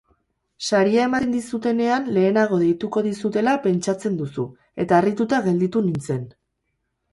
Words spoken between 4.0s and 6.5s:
duzu, eta harrituta gelditu nintzen.